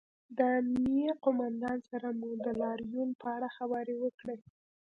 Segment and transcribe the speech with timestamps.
[0.37, 4.37] د امنیې قومندان سره مو د لاریون په اړه خبرې وکړې